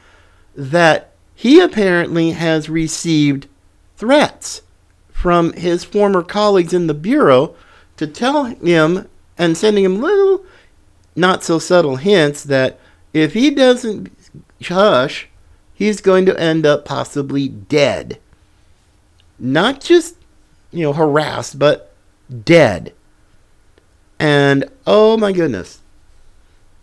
that 0.55 1.12
he 1.35 1.61
apparently 1.61 2.31
has 2.33 2.69
received 2.69 3.49
threats 3.97 4.62
from 5.11 5.53
his 5.53 5.85
former 5.85 6.23
colleagues 6.23 6.73
in 6.73 6.87
the 6.87 6.95
Bureau 6.95 7.55
to 7.97 8.07
tell 8.07 8.45
him 8.45 9.09
and 9.39 9.57
sending 9.57 9.85
him 9.85 10.01
little, 10.01 10.45
not 11.15 11.43
so 11.45 11.59
subtle 11.59 11.97
hints 11.97 12.43
that 12.45 12.79
if 13.12 13.33
he 13.35 13.51
doesn't 13.51 14.11
hush, 14.65 15.29
he's 15.75 16.01
going 16.01 16.27
to 16.27 16.39
end 16.41 16.67
up 16.67 16.85
possibly 16.85 17.49
dead. 17.49 18.19
Not 19.39 19.81
just, 19.81 20.17
you 20.71 20.83
know, 20.83 20.93
harassed, 20.93 21.59
but 21.59 21.93
dead. 22.45 22.93
And 24.23 24.71
oh 24.87 25.17
my 25.17 25.33
goodness. 25.33 25.81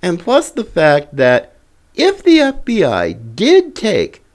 And 0.01 0.19
plus 0.19 0.51
the 0.51 0.65
fact 0.65 1.15
that 1.15 1.53
if 1.95 2.21
the 2.21 2.39
FBI 2.39 3.33
did 3.33 3.77
take 3.77 4.25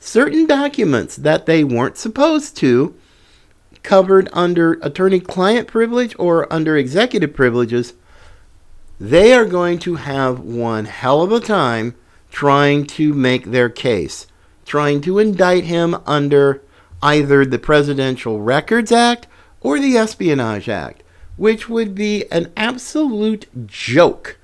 certain 0.00 0.46
documents 0.46 1.14
that 1.16 1.44
they 1.44 1.62
weren't 1.62 1.98
supposed 1.98 2.56
to, 2.56 2.94
covered 3.82 4.30
under 4.32 4.78
attorney 4.80 5.20
client 5.20 5.68
privilege 5.68 6.16
or 6.18 6.50
under 6.50 6.74
executive 6.78 7.34
privileges, 7.34 7.92
they 8.98 9.34
are 9.34 9.44
going 9.44 9.78
to 9.80 9.96
have 9.96 10.40
one 10.40 10.86
hell 10.86 11.20
of 11.20 11.32
a 11.32 11.40
time 11.40 11.94
trying 12.30 12.86
to 12.86 13.12
make 13.12 13.44
their 13.44 13.68
case, 13.68 14.26
trying 14.64 15.02
to 15.02 15.18
indict 15.18 15.64
him 15.64 15.94
under 16.06 16.62
either 17.02 17.44
the 17.44 17.58
Presidential 17.58 18.40
Records 18.40 18.90
Act 18.90 19.26
or 19.60 19.78
the 19.78 19.98
Espionage 19.98 20.70
Act, 20.70 21.02
which 21.36 21.68
would 21.68 21.94
be 21.94 22.24
an 22.30 22.52
absolute 22.56 23.66
joke. 23.66 24.38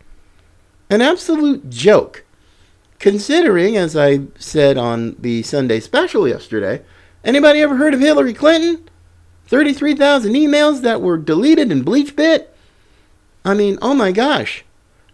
An 0.88 1.00
absolute 1.00 1.70
joke. 1.70 2.25
Considering, 2.99 3.76
as 3.76 3.97
I 3.97 4.20
said 4.38 4.76
on 4.76 5.16
the 5.18 5.42
Sunday 5.42 5.80
special 5.80 6.28
yesterday, 6.28 6.82
anybody 7.25 7.61
ever 7.61 7.76
heard 7.76 7.94
of 7.94 8.00
Hillary 8.00 8.35
Clinton? 8.35 8.88
33,000 9.47 10.32
emails 10.35 10.82
that 10.82 11.00
were 11.00 11.16
deleted 11.16 11.73
in 11.73 11.85
BleachBit? 11.85 12.47
I 13.44 13.54
mean, 13.54 13.78
oh 13.80 13.94
my 13.94 14.12
gosh. 14.12 14.64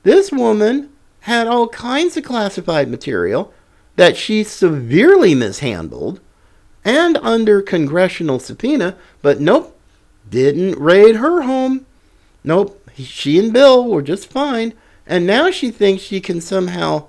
This 0.02 0.32
woman 0.32 0.90
had 1.20 1.46
all 1.46 1.68
kinds 1.68 2.16
of 2.16 2.24
classified 2.24 2.88
material 2.88 3.52
that 3.96 4.16
she 4.16 4.44
severely 4.44 5.34
mishandled 5.34 6.20
and 6.84 7.16
under 7.18 7.60
congressional 7.60 8.38
subpoena, 8.38 8.96
but 9.22 9.40
nope, 9.40 9.75
didn't 10.30 10.78
raid 10.78 11.16
her 11.16 11.42
home. 11.42 11.86
Nope, 12.44 12.82
she 12.94 13.38
and 13.38 13.52
Bill 13.52 13.84
were 13.84 14.02
just 14.02 14.30
fine. 14.30 14.72
And 15.06 15.26
now 15.26 15.50
she 15.50 15.70
thinks 15.70 16.02
she 16.02 16.20
can 16.20 16.40
somehow 16.40 17.06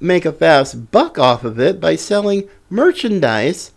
make 0.00 0.24
a 0.24 0.32
fast 0.32 0.90
buck 0.90 1.18
off 1.18 1.44
of 1.44 1.58
it 1.58 1.80
by 1.80 1.96
selling 1.96 2.48
merchandise, 2.70 3.72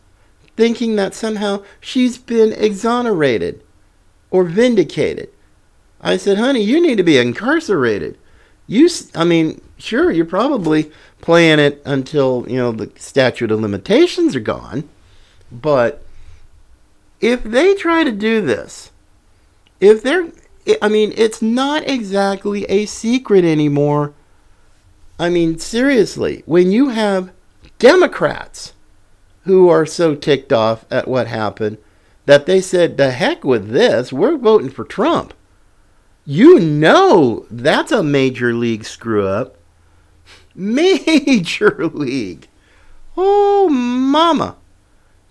thinking 0.56 0.96
that 0.96 1.14
somehow 1.14 1.64
she's 1.80 2.18
been 2.18 2.54
exonerated 2.54 3.64
or 4.30 4.44
vindicated. 4.44 5.30
I 6.02 6.18
said, 6.18 6.38
honey, 6.38 6.64
you 6.64 6.82
need 6.82 6.98
to 6.98 7.04
be 7.04 7.18
incarcerated. 7.18 8.18
You, 8.68 8.90
I 9.16 9.24
mean, 9.24 9.62
sure, 9.78 10.12
you're 10.12 10.26
probably 10.26 10.92
playing 11.22 11.60
it 11.60 11.82
until, 11.86 12.46
you 12.48 12.58
know, 12.58 12.72
the 12.72 12.92
statute 12.98 13.52
of 13.52 13.60
limitations 13.60 14.36
are 14.36 14.40
gone. 14.42 14.90
But 15.52 16.04
if 17.22 17.44
they 17.44 17.76
try 17.76 18.04
to 18.04 18.12
do 18.12 18.42
this, 18.42 18.92
if 19.80 20.04
they're, 20.04 20.30
I 20.82 20.90
mean, 20.90 21.14
it's 21.16 21.42
not 21.42 21.88
exactly 21.88 22.66
a 22.66 22.86
secret 22.88 23.46
anymore. 23.46 24.14
I 25.20 25.30
mean, 25.30 25.60
seriously, 25.60 26.44
when 26.46 26.72
you 26.72 26.90
have 26.90 27.32
Democrats 27.78 28.74
who 29.44 29.70
are 29.70 29.86
so 29.86 30.16
ticked 30.16 30.52
off 30.52 30.86
at 30.92 31.08
what 31.08 31.28
happened 31.28 31.78
that 32.26 32.48
they 32.48 32.62
said, 32.62 32.98
the 32.98 33.12
heck 33.12 33.44
with 33.44 33.70
this, 33.70 34.12
we're 34.12 34.38
voting 34.38 34.70
for 34.70 34.84
Trump. 34.84 35.34
You 36.26 36.60
know 36.60 37.46
that's 37.50 37.92
a 37.92 38.04
major 38.04 38.54
league 38.54 38.86
screw 38.86 39.28
up. 39.28 39.58
Major 40.56 41.88
league. 41.94 42.48
Oh, 43.18 43.70
mama. 43.70 44.58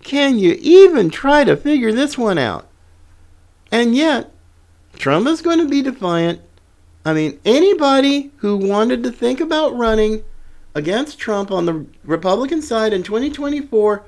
Can 0.01 0.39
you 0.39 0.57
even 0.59 1.09
try 1.09 1.43
to 1.43 1.55
figure 1.55 1.91
this 1.91 2.17
one 2.17 2.37
out? 2.37 2.67
And 3.71 3.95
yet, 3.95 4.31
Trump 4.95 5.27
is 5.27 5.41
going 5.41 5.59
to 5.59 5.67
be 5.67 5.81
defiant. 5.81 6.41
I 7.05 7.13
mean, 7.13 7.39
anybody 7.45 8.31
who 8.37 8.57
wanted 8.57 9.03
to 9.03 9.11
think 9.11 9.39
about 9.39 9.75
running 9.75 10.23
against 10.75 11.19
Trump 11.19 11.51
on 11.51 11.65
the 11.65 11.85
Republican 12.03 12.61
side 12.61 12.93
in 12.93 13.03
2024, 13.03 14.03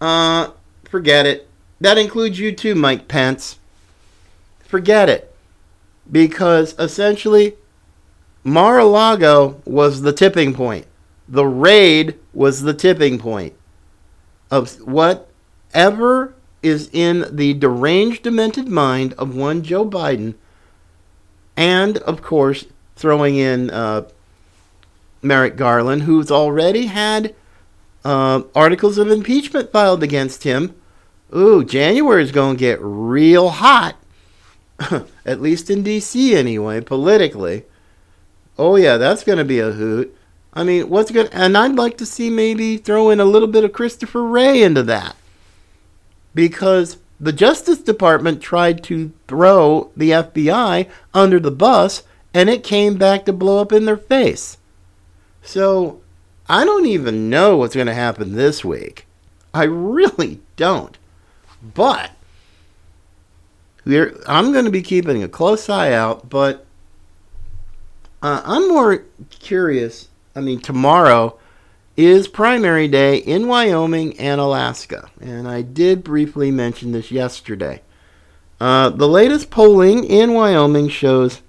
uh, 0.00 0.50
forget 0.88 1.26
it. 1.26 1.48
That 1.80 1.98
includes 1.98 2.38
you 2.38 2.52
too, 2.52 2.74
Mike 2.74 3.08
Pence. 3.08 3.58
Forget 4.60 5.08
it. 5.08 5.34
Because 6.10 6.74
essentially, 6.78 7.54
Mar 8.44 8.78
a 8.78 8.84
Lago 8.84 9.60
was 9.64 10.02
the 10.02 10.12
tipping 10.12 10.54
point. 10.54 10.86
The 11.28 11.46
raid 11.46 12.18
was 12.32 12.62
the 12.62 12.72
tipping 12.72 13.18
point 13.18 13.54
of 14.50 14.80
whatever 15.72 16.34
is 16.62 16.90
in 16.92 17.24
the 17.30 17.54
deranged, 17.54 18.22
demented 18.22 18.68
mind 18.68 19.14
of 19.14 19.36
one 19.36 19.62
Joe 19.62 19.88
Biden, 19.88 20.34
and 21.56 21.98
of 21.98 22.22
course, 22.22 22.66
throwing 22.96 23.36
in 23.36 23.70
uh, 23.70 24.08
Merrick 25.22 25.56
Garland, 25.56 26.02
who's 26.02 26.30
already 26.30 26.86
had 26.86 27.34
uh, 28.04 28.42
articles 28.54 28.98
of 28.98 29.10
impeachment 29.10 29.72
filed 29.72 30.02
against 30.02 30.44
him. 30.44 30.74
Ooh, 31.34 31.64
January 31.64 32.22
is 32.22 32.32
going 32.32 32.56
to 32.56 32.60
get 32.60 32.78
real 32.80 33.50
hot, 33.50 33.96
at 35.26 35.40
least 35.40 35.70
in 35.70 35.82
D.C. 35.82 36.34
anyway, 36.34 36.80
politically. 36.80 37.64
Oh 38.58 38.76
yeah, 38.76 38.96
that's 38.96 39.24
going 39.24 39.38
to 39.38 39.44
be 39.44 39.60
a 39.60 39.72
hoot. 39.72 40.14
I 40.52 40.64
mean, 40.64 40.88
what's 40.88 41.10
good? 41.12 41.28
And 41.32 41.56
I'd 41.56 41.76
like 41.76 41.98
to 41.98 42.06
see 42.06 42.30
maybe 42.30 42.78
throw 42.78 43.10
in 43.10 43.20
a 43.20 43.24
little 43.24 43.46
bit 43.46 43.62
of 43.62 43.72
Christopher 43.72 44.24
Wray 44.24 44.62
into 44.62 44.82
that, 44.84 45.14
because 46.34 46.98
the 47.20 47.32
Justice 47.32 47.78
Department 47.78 48.40
tried 48.40 48.82
to 48.84 49.12
throw 49.26 49.90
the 49.96 50.10
FBI 50.10 50.88
under 51.12 51.40
the 51.40 51.50
bus, 51.50 52.02
and 52.32 52.48
it 52.48 52.62
came 52.62 52.96
back 52.96 53.24
to 53.24 53.32
blow 53.32 53.60
up 53.60 53.72
in 53.72 53.84
their 53.84 53.96
face. 53.96 54.58
So 55.42 56.00
I 56.48 56.64
don't 56.64 56.86
even 56.86 57.28
know 57.28 57.56
what's 57.56 57.74
going 57.74 57.86
to 57.88 57.94
happen 57.94 58.34
this 58.34 58.64
week. 58.64 59.06
I 59.52 59.64
really 59.64 60.40
don't. 60.56 60.96
But 61.74 62.12
I'm 64.26 64.52
going 64.52 64.66
to 64.66 64.70
be 64.70 64.82
keeping 64.82 65.22
a 65.22 65.28
close 65.28 65.68
eye 65.68 65.92
out, 65.92 66.28
but 66.28 66.66
uh, 68.22 68.42
I'm 68.44 68.68
more 68.68 69.04
curious. 69.30 70.08
I 70.36 70.40
mean, 70.40 70.60
tomorrow 70.60 71.38
is 71.98 72.28
primary 72.28 72.86
day 72.86 73.16
in 73.16 73.48
Wyoming 73.48 74.16
and 74.20 74.40
Alaska, 74.40 75.10
and 75.20 75.48
I 75.48 75.62
did 75.62 76.04
briefly 76.04 76.52
mention 76.52 76.92
this 76.92 77.10
yesterday. 77.10 77.82
Uh, 78.60 78.90
the 78.90 79.08
latest 79.08 79.50
polling 79.50 80.04
in 80.04 80.32
Wyoming 80.32 80.88
shows 80.90 81.42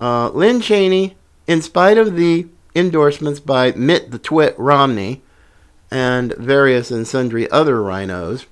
uh, 0.00 0.30
Lynn 0.30 0.62
Cheney, 0.62 1.16
in 1.46 1.60
spite 1.60 1.98
of 1.98 2.16
the 2.16 2.46
endorsements 2.74 3.40
by 3.40 3.72
Mitt 3.72 4.10
the 4.10 4.18
Twit 4.18 4.54
Romney 4.58 5.20
and 5.90 6.32
various 6.36 6.90
and 6.90 7.06
sundry 7.06 7.48
other 7.50 7.76
RINOs, 7.76 8.46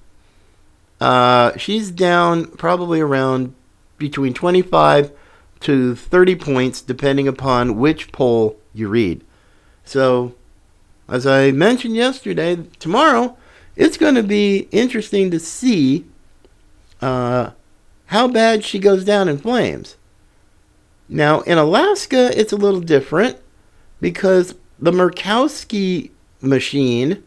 uh, 1.00 1.56
she's 1.56 1.90
down 1.90 2.44
probably 2.44 3.00
around 3.00 3.54
between 3.96 4.34
25 4.34 5.10
to 5.60 5.94
30 5.96 6.34
points 6.36 6.82
depending 6.82 7.26
upon 7.26 7.78
which 7.78 8.12
poll 8.12 8.60
you 8.74 8.88
read. 8.88 9.24
So, 9.82 10.34
as 11.08 11.26
I 11.26 11.50
mentioned 11.50 11.96
yesterday, 11.96 12.56
tomorrow 12.78 13.36
it's 13.76 13.96
going 13.96 14.14
to 14.14 14.22
be 14.22 14.68
interesting 14.70 15.30
to 15.30 15.40
see 15.40 16.04
uh, 17.00 17.50
how 18.06 18.28
bad 18.28 18.64
she 18.64 18.78
goes 18.78 19.04
down 19.04 19.28
in 19.28 19.38
flames. 19.38 19.96
Now, 21.08 21.40
in 21.40 21.58
Alaska, 21.58 22.30
it's 22.38 22.52
a 22.52 22.56
little 22.56 22.80
different 22.80 23.38
because 24.00 24.54
the 24.78 24.92
Murkowski 24.92 26.10
machine 26.40 27.22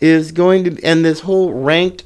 is 0.00 0.32
going 0.32 0.64
to, 0.64 0.84
and 0.84 1.04
this 1.04 1.20
whole 1.20 1.52
ranked 1.52 2.04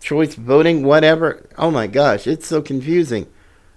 choice 0.00 0.34
voting, 0.34 0.84
whatever. 0.84 1.48
Oh 1.56 1.70
my 1.70 1.86
gosh, 1.86 2.26
it's 2.26 2.46
so 2.46 2.62
confusing. 2.62 3.26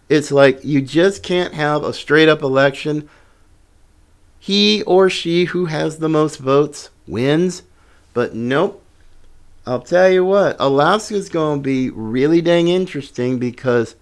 It's 0.09 0.31
like 0.31 0.63
you 0.63 0.81
just 0.81 1.23
can't 1.23 1.53
have 1.53 1.83
a 1.83 1.93
straight 1.93 2.29
up 2.29 2.41
election. 2.41 3.09
He 4.47 4.81
or 4.83 5.09
she 5.09 5.43
who 5.43 5.65
has 5.65 5.97
the 5.97 6.07
most 6.07 6.37
votes 6.37 6.89
wins. 7.05 7.63
But 8.13 8.33
nope. 8.33 8.81
I'll 9.65 9.81
tell 9.81 10.09
you 10.09 10.23
what, 10.23 10.55
Alaska's 10.57 11.27
going 11.27 11.59
to 11.59 11.63
be 11.63 11.89
really 11.89 12.39
dang 12.39 12.69
interesting 12.69 13.39
because 13.39 13.97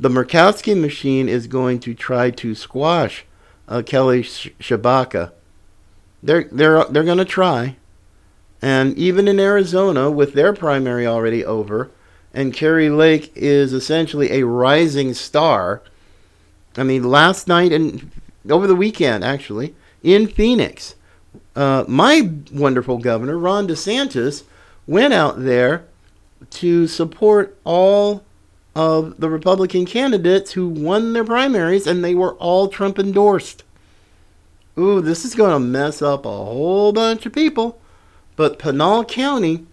the 0.00 0.08
Murkowski 0.08 0.76
machine 0.76 1.28
is 1.28 1.46
going 1.46 1.78
to 1.78 1.94
try 1.94 2.32
to 2.32 2.56
squash 2.56 3.26
uh, 3.68 3.82
Kelly 3.86 4.24
Tshibaka. 4.24 5.30
They're 6.20 6.48
they're 6.50 6.84
they're 6.86 7.04
going 7.04 7.18
to 7.18 7.24
try, 7.24 7.76
and 8.60 8.98
even 8.98 9.28
in 9.28 9.38
Arizona, 9.38 10.10
with 10.10 10.32
their 10.32 10.52
primary 10.52 11.06
already 11.06 11.44
over, 11.44 11.92
and 12.34 12.52
Kari 12.52 12.90
Lake 12.90 13.30
is 13.36 13.72
essentially 13.72 14.32
a 14.32 14.44
rising 14.44 15.14
star. 15.14 15.80
I 16.76 16.82
mean, 16.82 17.04
last 17.04 17.46
night 17.46 17.70
and 17.70 18.10
over 18.50 18.66
the 18.66 18.76
weekend, 18.76 19.24
actually, 19.24 19.74
in 20.02 20.26
Phoenix, 20.26 20.94
uh, 21.54 21.84
my 21.88 22.30
wonderful 22.52 22.98
governor, 22.98 23.38
Ron 23.38 23.66
DeSantis, 23.68 24.44
went 24.86 25.12
out 25.12 25.42
there 25.42 25.84
to 26.50 26.86
support 26.86 27.56
all 27.64 28.24
of 28.74 29.18
the 29.18 29.30
Republican 29.30 29.86
candidates 29.86 30.52
who 30.52 30.68
won 30.68 31.12
their 31.12 31.24
primaries, 31.24 31.86
and 31.86 32.04
they 32.04 32.14
were 32.14 32.34
all 32.34 32.68
Trump 32.68 32.98
endorsed. 32.98 33.64
Ooh, 34.78 35.00
this 35.00 35.24
is 35.24 35.34
going 35.34 35.52
to 35.52 35.58
mess 35.58 36.02
up 36.02 36.26
a 36.26 36.30
whole 36.30 36.92
bunch 36.92 37.24
of 37.24 37.32
people. 37.32 37.80
But 38.36 38.58
Pinal 38.58 39.04
County, 39.04 39.66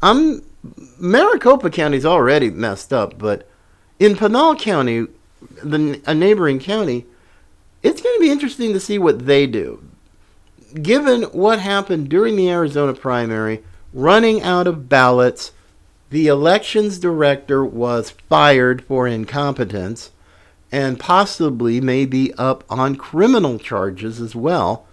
I'm 0.00 0.42
Maricopa 0.98 1.68
County's 1.68 2.06
already 2.06 2.50
messed 2.50 2.92
up, 2.92 3.18
but 3.18 3.46
in 3.98 4.16
Pinal 4.16 4.56
County, 4.56 5.06
the 5.62 6.00
a 6.06 6.14
neighboring 6.14 6.58
county, 6.58 7.04
it's 7.82 8.02
going 8.02 8.16
to 8.16 8.20
be 8.20 8.30
interesting 8.30 8.72
to 8.72 8.80
see 8.80 8.98
what 8.98 9.26
they 9.26 9.46
do. 9.46 9.82
Given 10.74 11.22
what 11.24 11.58
happened 11.58 12.08
during 12.08 12.36
the 12.36 12.50
Arizona 12.50 12.94
primary, 12.94 13.62
running 13.92 14.42
out 14.42 14.66
of 14.66 14.88
ballots, 14.88 15.52
the 16.10 16.26
elections 16.26 16.98
director 16.98 17.64
was 17.64 18.10
fired 18.28 18.84
for 18.84 19.06
incompetence 19.06 20.10
and 20.72 21.00
possibly 21.00 21.80
may 21.80 22.06
be 22.06 22.32
up 22.34 22.64
on 22.68 22.96
criminal 22.96 23.58
charges 23.58 24.20
as 24.20 24.34
well. 24.36 24.86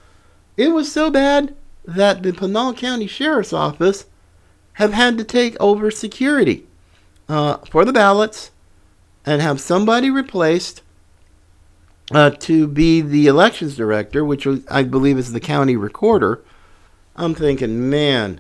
It 0.56 0.70
was 0.70 0.92
so 0.92 1.12
bad 1.12 1.56
that 1.86 2.24
the 2.24 2.34
Pinal 2.34 2.74
County 2.74 3.08
Sheriff's 3.08 3.54
Office 3.54 4.06
have 4.74 4.94
had 4.94 5.18
to 5.18 5.24
take 5.24 5.56
over 5.60 5.92
security 5.92 6.66
uh, 7.30 7.58
for 7.70 7.86
the 7.86 7.94
ballots 7.94 8.52
and 9.26 9.42
have 9.42 9.60
somebody 9.60 10.10
replaced 10.10 10.82
uh, 12.12 12.30
to 12.32 12.68
be 12.68 13.02
the 13.02 13.28
elections 13.28 13.76
director, 13.76 14.24
which 14.24 14.48
I 14.70 14.84
believe 14.84 15.18
is 15.18 15.34
the 15.34 15.40
county 15.40 15.76
recorder. 15.76 16.44
I'm 17.16 17.36
thinking, 17.36 17.90
man, 17.90 18.40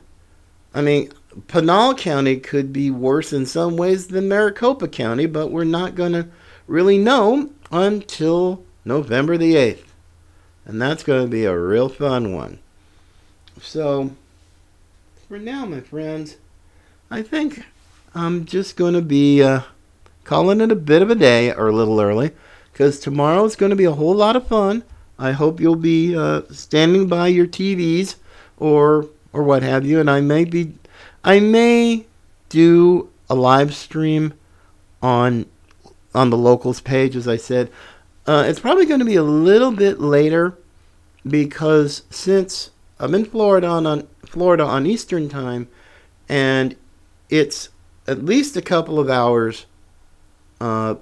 I 0.73 0.81
mean, 0.81 1.11
Pinal 1.47 1.95
County 1.95 2.37
could 2.37 2.71
be 2.71 2.89
worse 2.89 3.33
in 3.33 3.45
some 3.45 3.75
ways 3.75 4.07
than 4.07 4.29
Maricopa 4.29 4.87
County, 4.87 5.25
but 5.25 5.51
we're 5.51 5.63
not 5.63 5.95
going 5.95 6.13
to 6.13 6.27
really 6.67 6.97
know 6.97 7.49
until 7.71 8.63
November 8.85 9.37
the 9.37 9.55
8th. 9.55 9.83
And 10.65 10.81
that's 10.81 11.03
going 11.03 11.25
to 11.25 11.29
be 11.31 11.45
a 11.45 11.57
real 11.57 11.89
fun 11.89 12.33
one. 12.33 12.59
So, 13.61 14.11
for 15.27 15.39
now, 15.39 15.65
my 15.65 15.81
friends, 15.81 16.37
I 17.09 17.21
think 17.21 17.63
I'm 18.13 18.45
just 18.45 18.75
going 18.75 18.93
to 18.93 19.01
be 19.01 19.41
uh, 19.41 19.61
calling 20.23 20.61
it 20.61 20.71
a 20.71 20.75
bit 20.75 21.01
of 21.01 21.09
a 21.09 21.15
day 21.15 21.53
or 21.53 21.67
a 21.67 21.75
little 21.75 21.99
early 21.99 22.31
because 22.77 22.99
tomorrow 22.99 23.43
is 23.43 23.55
going 23.55 23.71
to 23.71 23.75
be 23.75 23.85
a 23.85 23.91
whole 23.91 24.13
lot 24.13 24.35
of 24.35 24.45
fun. 24.45 24.83
I 25.17 25.31
hope 25.31 25.59
you'll 25.59 25.75
be 25.75 26.15
uh, 26.15 26.43
standing 26.51 27.07
by 27.07 27.27
your 27.27 27.47
TVs 27.47 28.17
or 28.57 29.07
or 29.33 29.41
what 29.41 29.63
have 29.63 29.83
you, 29.83 29.99
and 29.99 30.07
I 30.11 30.21
may 30.21 30.45
be 30.45 30.73
I 31.23 31.39
may 31.39 32.05
do 32.49 33.09
a 33.31 33.35
live 33.35 33.73
stream 33.73 34.35
on 35.01 35.47
on 36.13 36.29
the 36.29 36.37
locals 36.37 36.79
page, 36.79 37.15
as 37.15 37.27
I 37.27 37.35
said. 37.35 37.71
Uh, 38.27 38.45
it's 38.47 38.59
probably 38.59 38.85
going 38.85 38.99
to 38.99 39.05
be 39.05 39.15
a 39.15 39.23
little 39.23 39.71
bit 39.71 39.99
later 39.99 40.55
because 41.25 42.03
since 42.11 42.69
I'm 42.99 43.15
in 43.15 43.25
Florida 43.25 43.65
on, 43.65 43.87
on 43.87 44.07
Florida 44.23 44.63
on 44.63 44.85
Eastern 44.85 45.29
time, 45.29 45.67
and 46.29 46.75
it's 47.31 47.69
at 48.05 48.23
least 48.23 48.55
a 48.55 48.61
couple 48.61 48.99
of 48.99 49.09
hours 49.09 49.65
uh, 50.61 50.95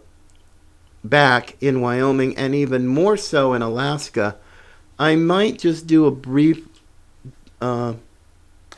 back 1.10 1.56
in 1.62 1.82
Wyoming, 1.82 2.36
and 2.38 2.56
even 2.56 2.88
more 2.88 3.18
so 3.18 3.54
in 3.54 3.62
Alaska. 3.62 4.36
I 4.98 5.16
might 5.16 5.60
just 5.60 5.88
do 5.88 6.06
a 6.06 6.12
brief 6.12 6.68
uh, 7.62 7.94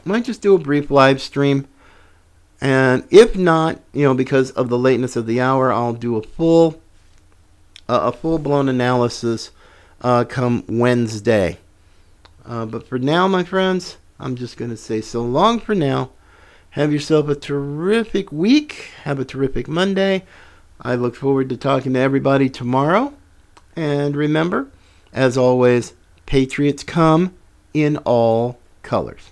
might 0.05 0.23
just 0.23 0.41
do 0.41 0.55
a 0.55 0.59
brief 0.59 0.89
live 0.89 1.21
stream. 1.21 1.67
And 2.59 3.03
if 3.11 3.35
not, 3.35 3.79
you 3.93 4.03
know, 4.03 4.13
because 4.13 4.51
of 4.51 4.69
the 4.69 4.77
lateness 4.77 5.15
of 5.15 5.27
the 5.27 5.39
hour, 5.39 5.71
I'll 5.71 5.93
do 5.93 6.15
a 6.15 6.23
full, 6.23 6.81
uh, 7.87 7.99
a 8.03 8.11
full 8.11 8.39
blown 8.39 8.67
analysis 8.69 9.51
uh, 10.01 10.23
come 10.23 10.63
Wednesday. 10.67 11.57
Uh, 12.45 12.65
but 12.65 12.87
for 12.87 12.97
now, 12.97 13.27
my 13.27 13.43
friends, 13.43 13.97
I'm 14.19 14.35
just 14.35 14.57
going 14.57 14.71
to 14.71 14.77
say 14.77 15.01
so 15.01 15.21
long 15.21 15.59
for 15.59 15.75
now. 15.75 16.11
Have 16.71 16.93
yourself 16.93 17.27
a 17.27 17.35
terrific 17.35 18.31
week. 18.31 18.91
Have 19.03 19.19
a 19.19 19.25
terrific 19.25 19.67
Monday. 19.67 20.23
I 20.81 20.95
look 20.95 21.15
forward 21.15 21.49
to 21.49 21.57
talking 21.57 21.93
to 21.93 21.99
everybody 21.99 22.49
tomorrow. 22.49 23.13
And 23.75 24.15
remember, 24.15 24.67
as 25.13 25.37
always, 25.37 25.93
Patriots 26.25 26.83
come 26.83 27.33
in 27.73 27.97
all 27.97 28.59
colors. 28.83 29.31